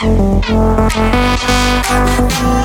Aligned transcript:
Thank 0.00 0.48
you. 2.54 2.59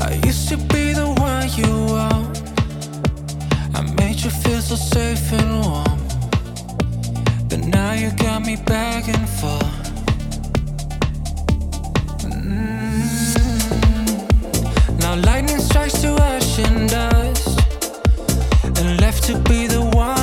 I 0.00 0.20
used 0.24 0.48
to 0.48 0.56
be 0.56 0.92
the 0.92 1.06
one 1.18 1.48
you 1.60 1.70
want. 1.92 2.42
I 3.74 3.82
made 3.98 4.20
you 4.20 4.30
feel 4.30 4.60
so 4.60 4.76
safe 4.76 5.32
and 5.32 5.50
warm. 5.64 5.98
But 7.48 7.60
now 7.66 7.92
you 7.92 8.10
got 8.12 8.42
me 8.42 8.56
begging 8.56 9.26
for. 9.38 9.60
Mm. 12.24 13.08
Now 15.00 15.14
lightning 15.16 15.60
strikes 15.60 16.00
to 16.02 16.08
ash 16.08 16.58
and 16.58 16.88
dust. 16.88 17.58
And 18.78 19.00
left 19.00 19.24
to 19.24 19.38
be 19.48 19.66
the 19.66 19.82
one. 19.92 20.19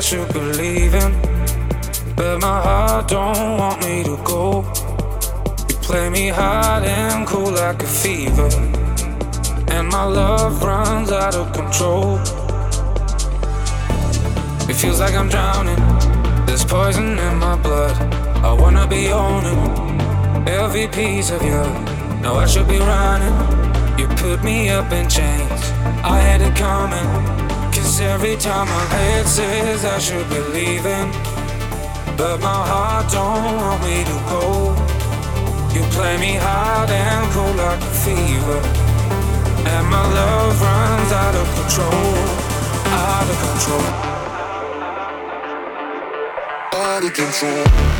Should 0.00 0.30
believe 0.32 0.94
in. 0.94 1.12
But 2.14 2.40
my 2.40 2.60
heart 2.60 3.08
don't 3.08 3.58
want 3.58 3.80
me 3.82 4.02
to 4.04 4.16
go. 4.24 4.62
You 5.68 5.76
play 5.76 6.10
me 6.10 6.28
hot 6.28 6.82
and 6.84 7.26
cool 7.26 7.52
like 7.52 7.82
a 7.82 7.86
fever. 7.86 8.48
And 9.68 9.88
my 9.88 10.04
love 10.04 10.62
runs 10.62 11.10
out 11.10 11.34
of 11.34 11.52
control. 11.52 12.18
It 14.68 14.74
feels 14.74 15.00
like 15.00 15.14
I'm 15.14 15.30
drowning. 15.30 15.80
There's 16.44 16.64
poison 16.64 17.18
in 17.18 17.38
my 17.38 17.56
blood. 17.56 17.96
I 18.44 18.52
wanna 18.52 18.86
be 18.86 19.08
owning 19.08 19.60
every 20.46 20.88
piece 20.88 21.30
of 21.30 21.42
you. 21.42 21.62
Now 22.20 22.34
I 22.34 22.46
should 22.46 22.68
be 22.68 22.78
running. 22.78 23.36
You 23.98 24.08
put 24.16 24.44
me 24.44 24.68
up 24.68 24.92
in 24.92 25.08
chains. 25.08 25.62
I 26.04 26.18
had 26.20 26.42
it 26.42 26.54
coming. 26.54 27.39
Every 28.02 28.36
time 28.36 28.66
my 28.66 28.84
head 28.96 29.26
says 29.26 29.84
I 29.84 29.98
should 29.98 30.26
be 30.30 30.40
leaving, 30.56 31.12
but 32.16 32.40
my 32.40 32.60
heart 32.70 33.12
don't 33.12 33.56
want 33.56 33.82
me 33.82 34.04
to 34.04 34.16
go. 34.28 34.74
You 35.74 35.82
play 35.92 36.16
me 36.18 36.34
hard 36.34 36.88
and 36.88 37.32
cold 37.32 37.56
like 37.56 37.80
a 37.80 37.92
fever, 38.04 38.60
and 39.68 39.86
my 39.86 40.02
love 40.14 40.60
runs 40.62 41.12
out 41.12 41.34
of 41.34 41.46
control, 41.60 42.16
out 42.88 43.28
of 43.32 43.38
control, 43.46 43.86
out 46.80 47.04
of 47.04 47.12
control. 47.12 47.99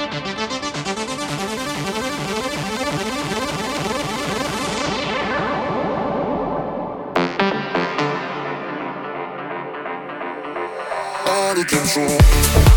control. 11.71 12.70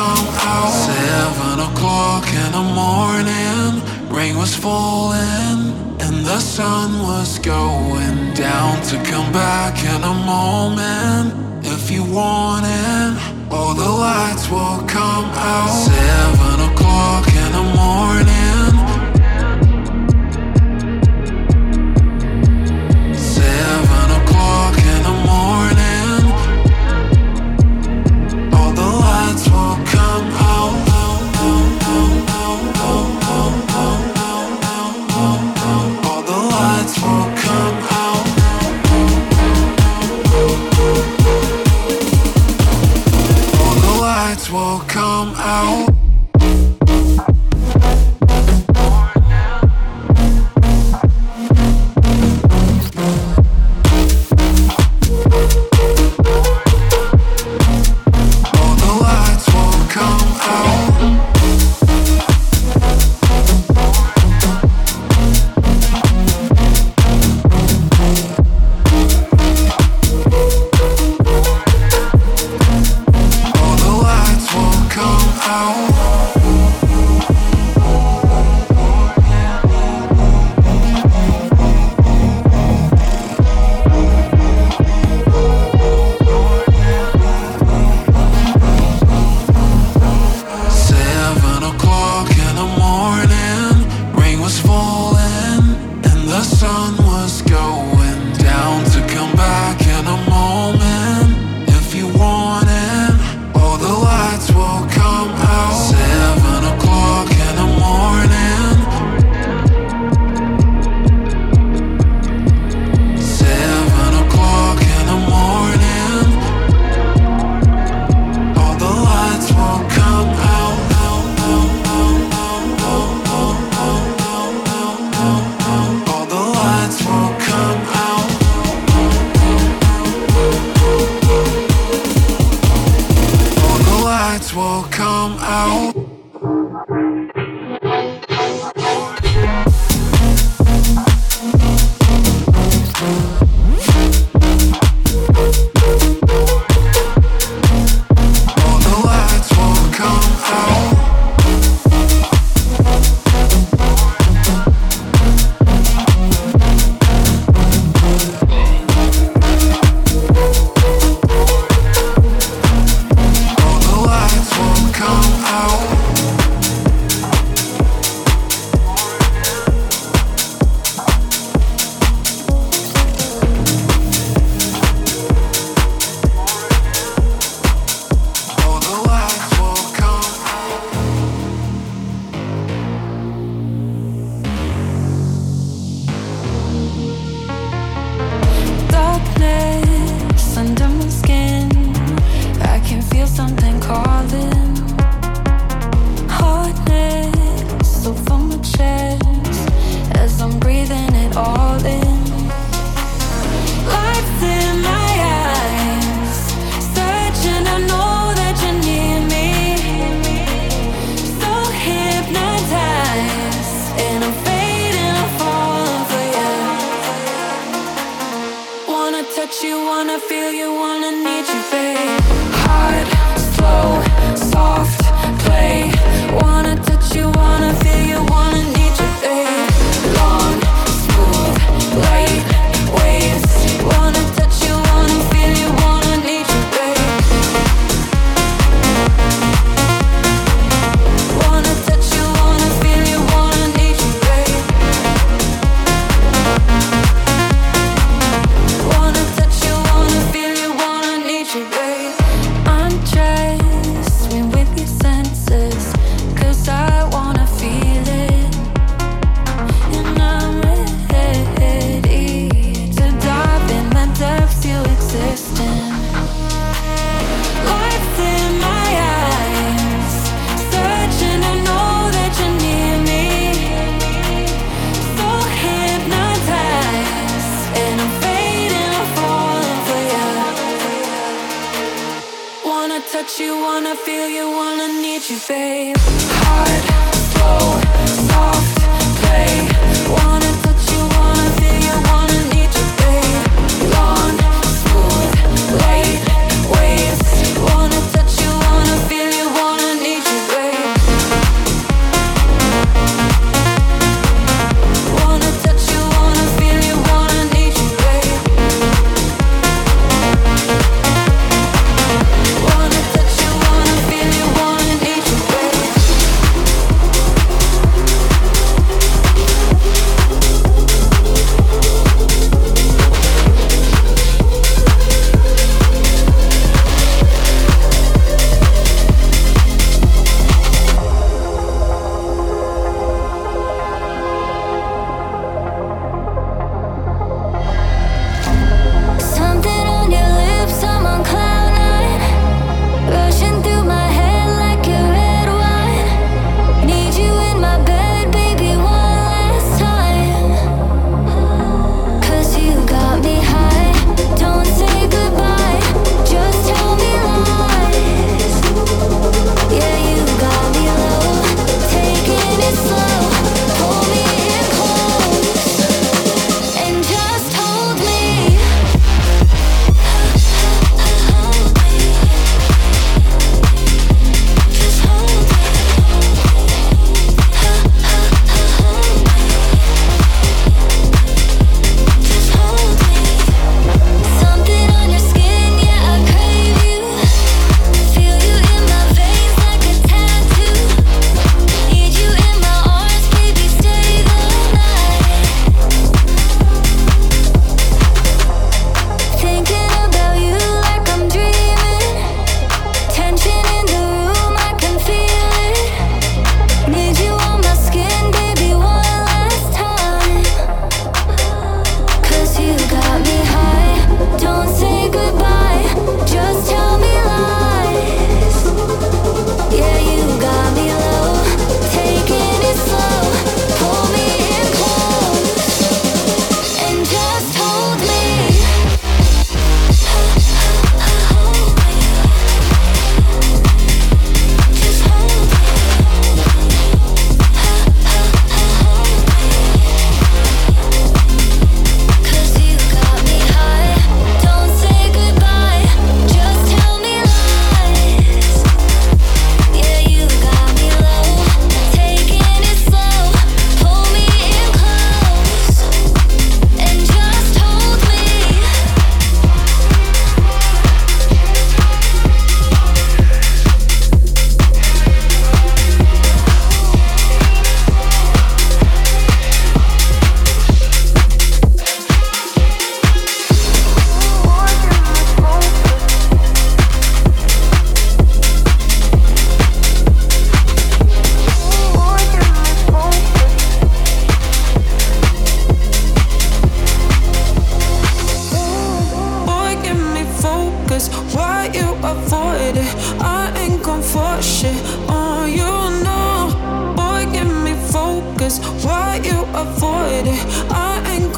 out. 0.00 0.72
Seven 0.72 1.60
o'clock 1.68 2.26
in 2.42 2.52
the 2.52 2.66
morning, 2.82 3.70
rain 4.08 4.36
was 4.36 4.54
falling, 4.54 5.60
and 6.00 6.24
the 6.24 6.40
sun 6.40 7.02
was 7.02 7.38
going 7.38 8.34
down 8.34 8.82
to 8.90 8.96
come 9.10 9.32
back 9.32 9.74
in 9.84 10.02
a 10.02 10.14
moment. 10.34 11.34
If 11.64 11.90
you 11.90 12.02
want 12.04 12.64
it, 12.66 13.52
all 13.52 13.74
the 13.74 13.90
lights 14.06 14.48
will 14.48 14.82
come 14.86 15.26
out. 15.34 15.68
Seven 15.68 16.56
o'clock 16.70 17.26
in 17.28 17.52
the 17.52 17.66
morning. 17.76 18.39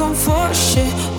Ain't 0.03 0.27
gon' 0.27 0.53
shit 0.53 1.12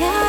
that 0.00 0.27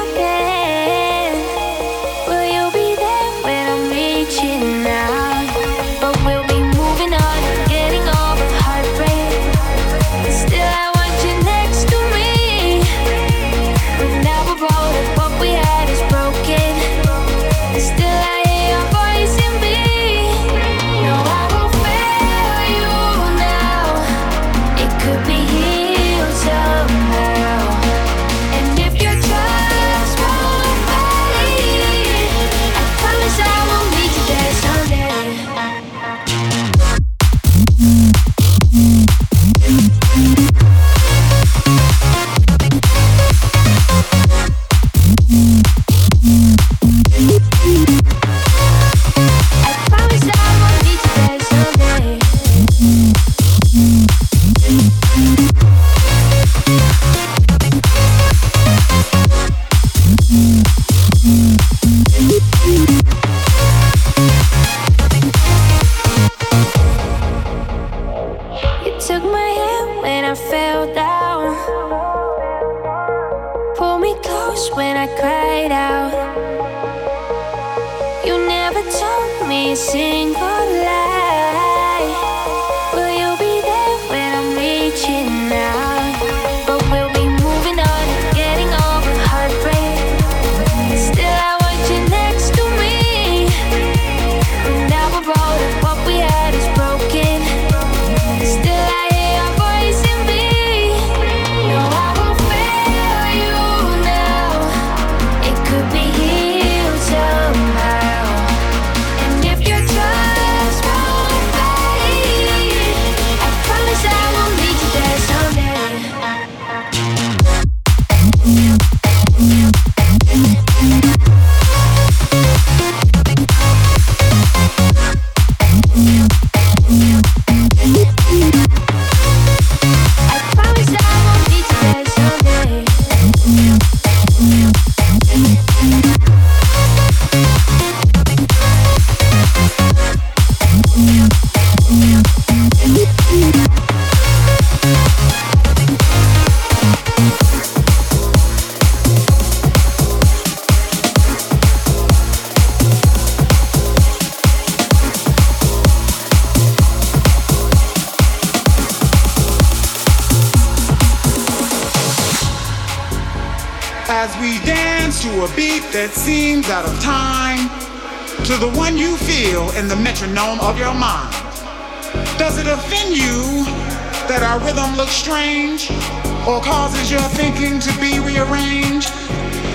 or 176.47 176.61
causes 176.61 177.11
your 177.11 177.25
thinking 177.35 177.79
to 177.79 177.91
be 177.99 178.19
rearranged? 178.19 179.11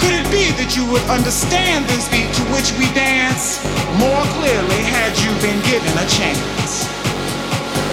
Could 0.01 0.15
it 0.21 0.29
be 0.31 0.53
that 0.61 0.77
you 0.77 0.85
would 0.93 1.03
understand 1.09 1.85
this 1.87 2.09
beat 2.09 2.29
to 2.39 2.43
which 2.53 2.73
we 2.79 2.87
dance 2.93 3.65
more 3.99 4.25
clearly 4.37 4.81
had 4.85 5.13
you 5.21 5.33
been 5.41 5.61
given 5.69 5.93
a 5.97 6.07
chance? 6.09 6.87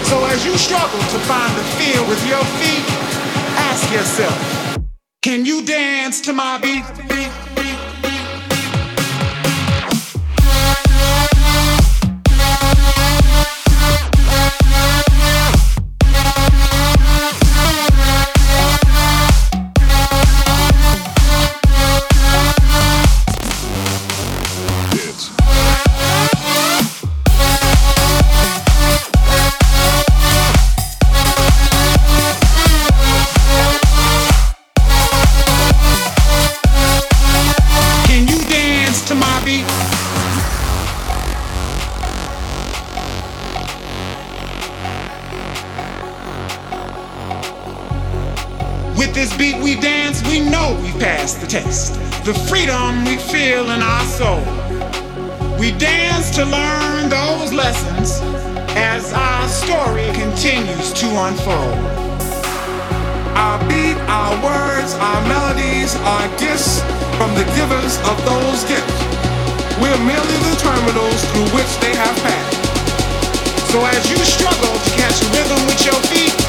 So 0.08 0.24
as 0.26 0.44
you 0.44 0.56
struggle 0.56 1.00
to 1.00 1.18
find 1.24 1.52
the 1.56 1.64
feel 1.80 2.04
with 2.08 2.20
your 2.28 2.44
feet, 2.60 2.86
ask 3.68 3.90
yourself, 3.92 4.78
can 5.22 5.46
you 5.46 5.64
dance 5.64 6.20
to 6.22 6.32
my 6.32 6.58
beat? 6.58 7.41
Beat? 51.22 51.40
the 51.40 51.46
test. 51.46 51.94
The 52.24 52.34
freedom 52.50 53.04
we 53.04 53.16
feel 53.16 53.70
in 53.70 53.80
our 53.80 54.04
soul. 54.06 54.42
We 55.58 55.70
dance 55.78 56.34
to 56.34 56.44
learn 56.44 57.08
those 57.08 57.52
lessons 57.52 58.18
as 58.74 59.12
our 59.12 59.46
story 59.46 60.06
continues 60.18 60.92
to 60.94 61.06
unfold. 61.06 61.78
Our 63.38 63.58
beat, 63.68 63.96
our 64.10 64.34
words, 64.42 64.94
our 64.98 65.22
melodies 65.28 65.94
are 65.94 66.26
gifts 66.38 66.82
from 67.16 67.30
the 67.38 67.46
givers 67.54 67.98
of 68.10 68.16
those 68.26 68.64
gifts. 68.66 68.98
We're 69.78 70.02
merely 70.02 70.38
the 70.50 70.56
terminals 70.58 71.20
through 71.30 71.50
which 71.54 71.70
they 71.78 71.94
have 71.94 72.16
passed. 72.26 73.70
So 73.70 73.78
as 73.84 74.10
you 74.10 74.18
struggle 74.18 74.74
to 74.74 74.90
catch 74.98 75.22
rhythm 75.30 75.60
with 75.70 75.86
your 75.86 75.98
feet, 76.10 76.41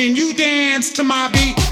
can 0.00 0.16
you 0.16 0.32
dance 0.32 0.90
to 0.90 1.04
my 1.04 1.28
beat? 1.28 1.69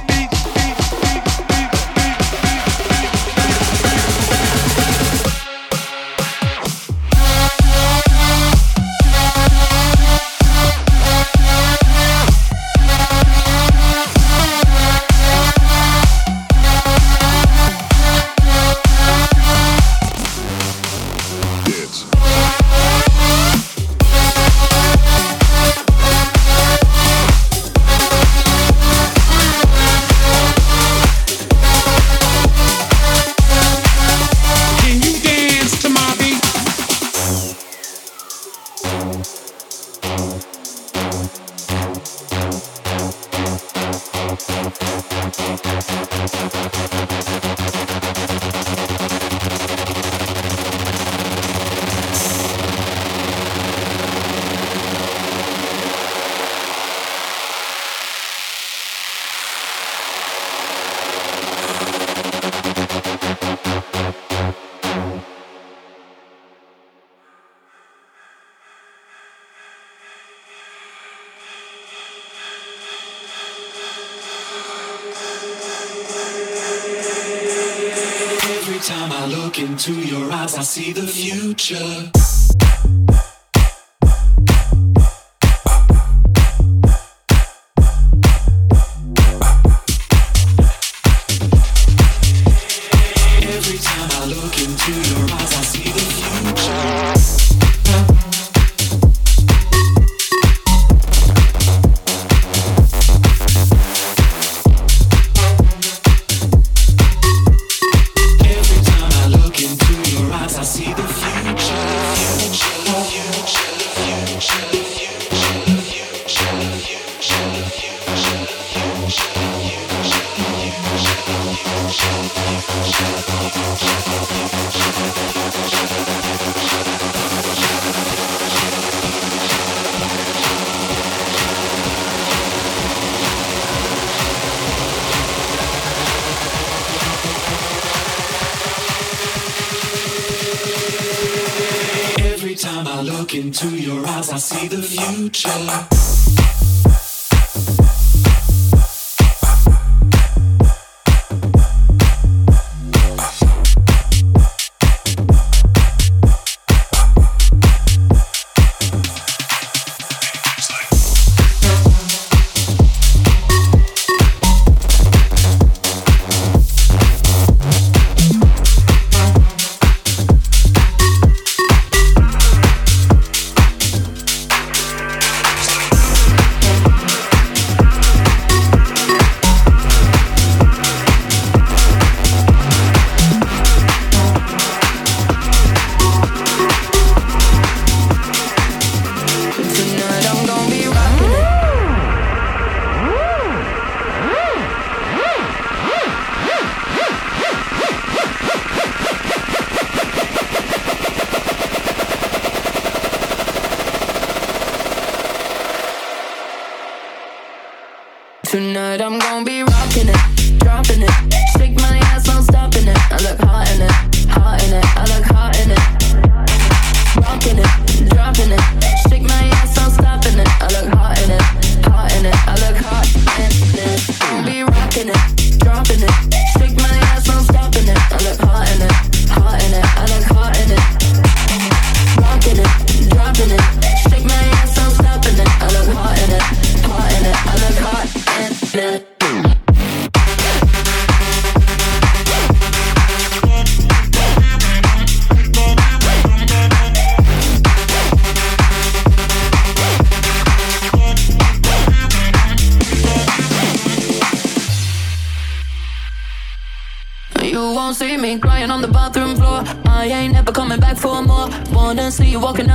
Shake 262.18 262.34
my 262.34 262.50
ass, 262.50 262.67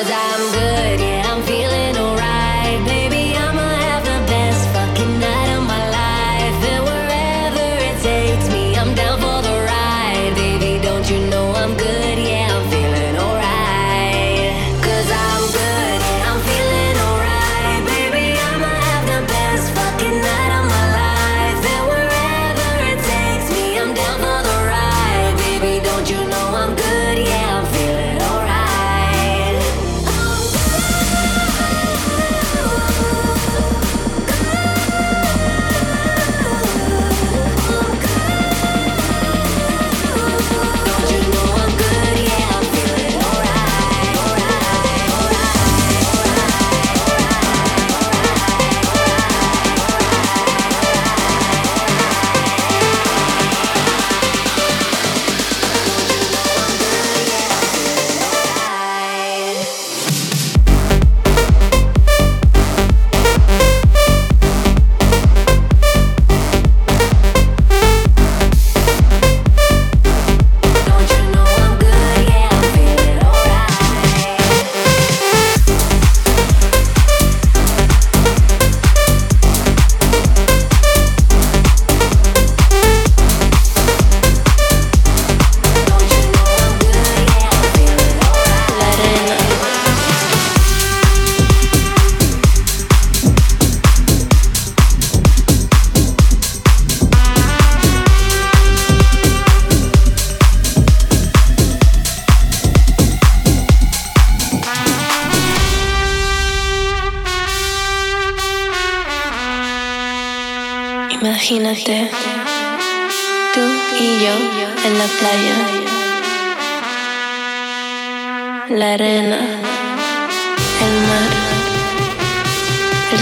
Cause 0.00 0.10
I'm 0.10 0.52
good. 0.52 0.69